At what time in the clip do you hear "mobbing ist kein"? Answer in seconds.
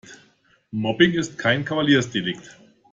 0.71-1.63